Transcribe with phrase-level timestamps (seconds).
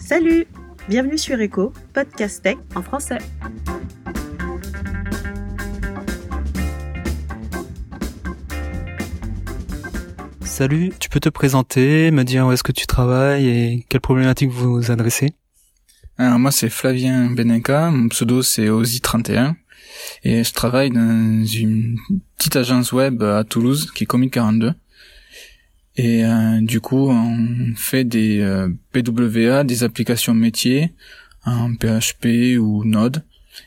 [0.00, 0.46] Salut.
[0.88, 3.18] Bienvenue sur Echo, podcast tech en français.
[10.42, 14.50] Salut, tu peux te présenter, me dire où est-ce que tu travailles et quelles problématiques
[14.50, 15.34] vous vous adressez?
[16.18, 19.54] Alors moi c'est Flavien Benenka, mon pseudo c'est Ozi31.
[20.24, 21.96] Et je travaille dans une
[22.36, 24.72] petite agence web à Toulouse qui est Comic 42
[25.96, 30.92] et euh, du coup, on fait des euh, PWA, des applications métiers
[31.44, 33.24] en PHP ou Node,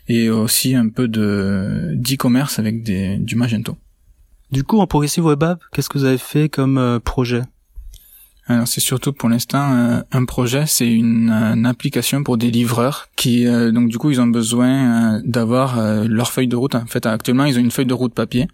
[0.08, 3.78] et aussi un peu de d'e-commerce avec des, du Magento.
[4.52, 7.42] Du coup, en Progressive Web App, qu'est-ce que vous avez fait comme euh, projet?
[8.46, 13.88] Alors c'est surtout pour l'instant un projet, c'est une, application pour des livreurs qui donc
[13.88, 16.76] du coup ils ont besoin d'avoir leur feuille de route.
[16.76, 18.50] En fait actuellement ils ont une feuille de route papier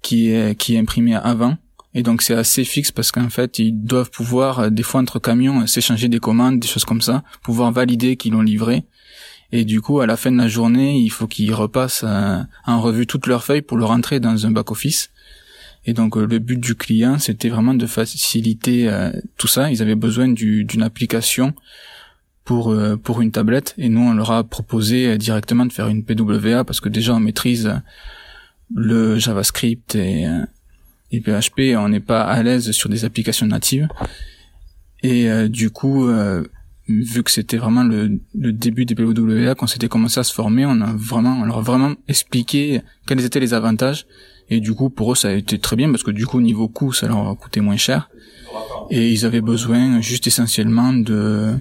[0.00, 1.58] qui est qui est imprimée avant
[1.96, 5.18] et donc c'est assez fixe parce qu'en fait ils doivent pouvoir euh, des fois entre
[5.18, 8.84] camions euh, s'échanger des commandes, des choses comme ça, pouvoir valider qu'ils l'ont livré.
[9.50, 12.82] Et du coup à la fin de la journée il faut qu'ils repassent euh, en
[12.82, 15.10] revue toutes leurs feuilles pour le rentrer dans un back office.
[15.86, 18.90] Et donc le but du client c'était vraiment de faciliter
[19.38, 19.70] tout ça.
[19.70, 21.54] Ils avaient besoin d'une application
[22.44, 26.64] pour pour une tablette et nous on leur a proposé directement de faire une PWA
[26.64, 27.72] parce que déjà on maîtrise
[28.74, 30.26] le JavaScript et
[31.12, 33.88] et PHP, on n'est pas à l'aise sur des applications natives.
[35.02, 36.44] Et euh, du coup, euh,
[36.88, 40.66] vu que c'était vraiment le, le, début des PWA, quand c'était commencé à se former,
[40.66, 44.06] on a vraiment, on leur a vraiment expliqué quels étaient les avantages.
[44.48, 46.68] Et du coup, pour eux, ça a été très bien parce que du coup, niveau
[46.68, 48.10] coût, ça leur a coûté moins cher.
[48.90, 51.54] Et ils avaient besoin juste essentiellement de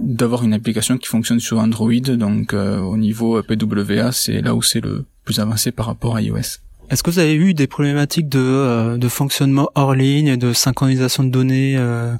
[0.00, 1.92] d'avoir une application qui fonctionne sur Android.
[1.92, 6.22] Donc, euh, au niveau PWA, c'est là où c'est le plus avancé par rapport à
[6.22, 6.63] iOS.
[6.90, 10.52] Est-ce que vous avez eu des problématiques de, euh, de fonctionnement hors ligne et de
[10.52, 12.14] synchronisation de données euh,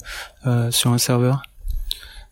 [0.46, 1.42] euh, sur un serveur?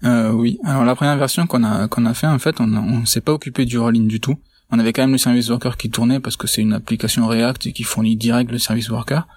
[0.04, 0.58] Oui.
[0.64, 3.32] Alors la première version qu'on a qu'on a fait, en fait, on, on s'est pas
[3.32, 4.36] occupé du hors ligne du tout.
[4.72, 7.66] On avait quand même le service worker qui tournait parce que c'est une application React
[7.66, 9.28] et qui fournit direct le service worker.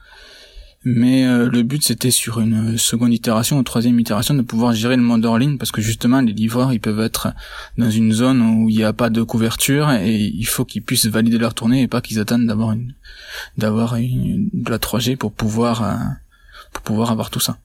[0.88, 4.96] Mais euh, le but c'était sur une seconde itération ou troisième itération de pouvoir gérer
[4.96, 7.34] le mode hors ligne parce que justement les livreurs ils peuvent être
[7.80, 11.08] dans une zone où il n'y a pas de couverture et il faut qu'ils puissent
[11.08, 12.94] valider leur tournée et pas qu'ils attendent d'avoir une
[13.58, 15.96] d'avoir de la 3G pour pouvoir euh,
[16.72, 17.58] pour pouvoir avoir tout ça.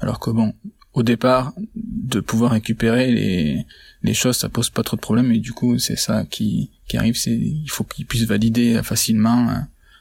[0.00, 0.52] Alors que bon,
[0.92, 3.66] au départ de pouvoir récupérer les
[4.02, 6.98] les choses ça pose pas trop de problèmes et du coup c'est ça qui qui
[6.98, 9.54] arrive c'est il faut qu'ils puissent valider facilement euh,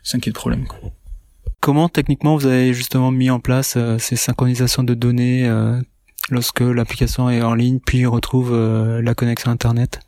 [0.03, 0.67] sans qu'il y ait de problème.
[0.67, 0.91] Quoi.
[1.61, 5.79] Comment techniquement vous avez justement mis en place euh, ces synchronisations de données euh,
[6.29, 9.99] lorsque l'application est en ligne puis retrouve euh, la connexion internet?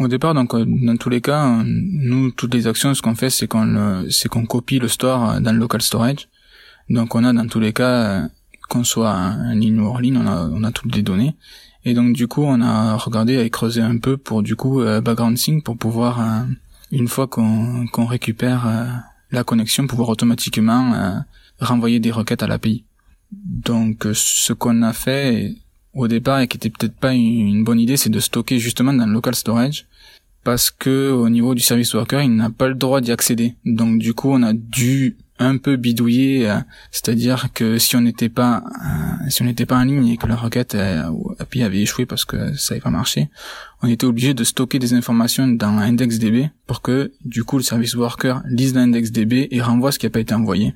[0.00, 3.46] Au départ, donc dans tous les cas, nous toutes les actions, ce qu'on fait, c'est
[3.46, 6.28] qu'on c'est qu'on copie le store dans le local storage.
[6.90, 8.28] Donc on a dans tous les cas,
[8.68, 11.36] qu'on soit en ligne ou hors ligne, on a on a toutes les données.
[11.84, 15.38] Et donc du coup, on a regardé et creusé un peu pour du coup background
[15.38, 16.44] sync pour pouvoir
[16.90, 18.66] une fois qu'on qu'on récupère
[19.34, 21.18] la connexion, pouvoir automatiquement euh,
[21.60, 22.84] renvoyer des requêtes à l'API.
[23.32, 25.54] Donc euh, ce qu'on a fait
[25.92, 29.06] au départ et qui était peut-être pas une bonne idée, c'est de stocker justement dans
[29.06, 29.86] le local storage
[30.44, 33.56] parce que au niveau du service worker, il n'a pas le droit d'y accéder.
[33.64, 36.58] Donc du coup, on a dû un peu bidouiller, euh,
[36.92, 40.26] c'est-à-dire que si on n'était pas euh, si on n'était pas en ligne et que
[40.26, 40.76] la requête
[41.38, 43.30] API avait échoué parce que ça n'avait pas marché,
[43.82, 47.94] on était obligé de stocker des informations dans IndexDB pour que du coup le service
[47.94, 50.74] worker lise l'IndexDB et renvoie ce qui n'a pas été envoyé.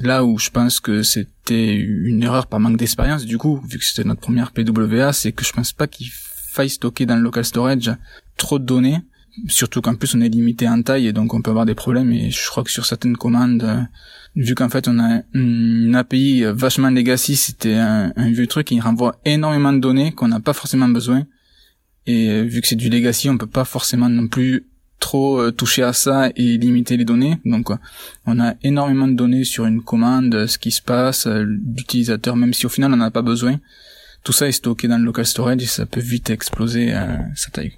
[0.00, 3.84] Là où je pense que c'était une erreur par manque d'expérience, du coup, vu que
[3.84, 7.44] c'était notre première PWA, c'est que je pense pas qu'il faille stocker dans le local
[7.44, 7.92] storage
[8.38, 9.00] trop de données
[9.48, 12.12] surtout qu'en plus on est limité en taille et donc on peut avoir des problèmes.
[12.12, 13.80] Et je crois que sur certaines commandes euh,
[14.36, 18.70] vu qu'en fait on a une API vachement legacy c'était un, vieux truc.
[18.70, 21.26] Il renvoie énormément de données qu'on n'a pas forcément besoin.
[22.06, 24.66] Et euh, vu que c'est du legacy on peut pas forcément non plus
[24.98, 27.38] trop euh, toucher à ça et limiter les données.
[27.44, 27.70] Donc
[28.26, 32.66] on a énormément de données sur une commande ce qui se passe l'utilisateur même si
[32.66, 33.58] au final on n'en a pas besoin.
[34.22, 36.92] Tout ça est stocké dans le local storage et ça peut vite exploser
[37.34, 37.72] sa taille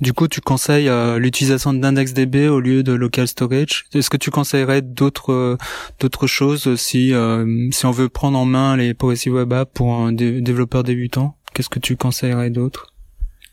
[0.00, 3.84] du coup, tu conseilles euh, l'utilisation d'IndexDB au lieu de local storage.
[3.94, 5.56] Est-ce que tu conseillerais d'autres euh,
[6.00, 9.94] d'autres choses si euh, si on veut prendre en main les Progressive Web Apps pour
[9.94, 11.36] un développeur débutant?
[11.54, 12.92] Qu'est-ce que tu conseillerais d'autre?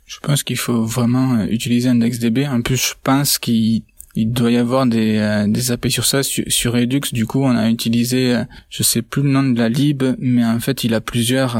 [0.08, 2.48] Je pense qu'il faut vraiment utiliser IndexDB.
[2.48, 3.84] En plus, je pense qu'il
[4.16, 7.70] il doit y avoir des, des API sur ça sur, Redux du coup on a
[7.70, 8.42] utilisé
[8.72, 11.56] je sais plus le nom de la lib mais en fait il a plusieurs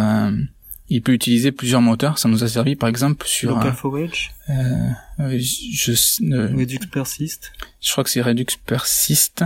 [0.90, 2.18] il peut utiliser plusieurs moteurs.
[2.18, 4.90] Ça nous a servi par exemple sur Local Forage, euh,
[5.20, 5.92] je,
[6.34, 7.52] euh, Redux Persist.
[7.80, 9.44] Je crois que c'est Redux Persist.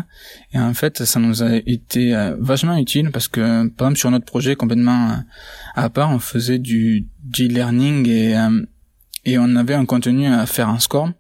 [0.54, 4.12] Et en fait, ça nous a été euh, vachement utile parce que par exemple sur
[4.12, 5.16] notre projet complètement euh,
[5.76, 8.36] à part, on faisait du G-learning et
[9.26, 11.14] et on avait un contenu à faire en SCORM.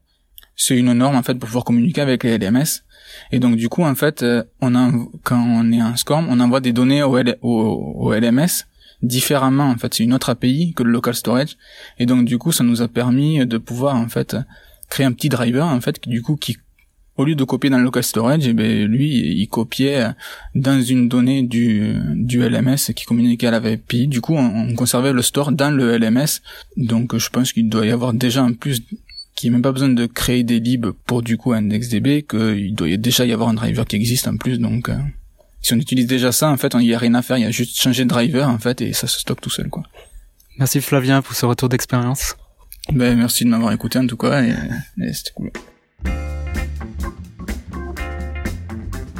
[0.55, 2.83] C'est une norme en fait pour pouvoir communiquer avec les LMS.
[3.31, 4.25] Et donc du coup en fait,
[4.61, 4.91] on a,
[5.23, 8.65] quand on est en SCORM, on envoie des données au, au, au LMS
[9.03, 11.57] différemment en fait c'est une autre API que le local storage
[11.99, 14.35] et donc du coup ça nous a permis de pouvoir en fait
[14.89, 16.57] créer un petit driver en fait qui du coup qui
[17.15, 20.07] au lieu de copier dans le local storage, eh ben lui il copiait
[20.55, 24.07] dans une donnée du du LMS qui communiquait à la API.
[24.07, 26.41] Du coup, on, conservait le store dans le LMS.
[26.77, 28.81] Donc je pense qu'il doit y avoir déjà en plus
[29.35, 32.73] qu'il n'y a même pas besoin de créer des libs pour du coup IndexDB, qu'il
[32.73, 34.57] doit déjà y avoir un driver qui existe en plus.
[34.57, 34.97] Donc euh,
[35.63, 37.47] si on utilise déjà ça, en fait, il n'y a rien à faire, il y
[37.47, 39.83] a juste changer de driver, en fait, et ça se stocke tout seul, quoi.
[40.59, 42.35] Merci Flavien pour ce retour d'expérience.
[42.91, 44.53] Ben, merci de m'avoir écouté, en tout cas, et,
[45.13, 45.51] c'était cool.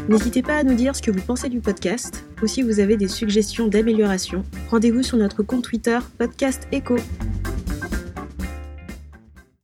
[0.09, 2.97] N'hésitez pas à nous dire ce que vous pensez du podcast ou si vous avez
[2.97, 4.43] des suggestions d'amélioration.
[4.69, 6.97] Rendez-vous sur notre compte Twitter Podcast Echo.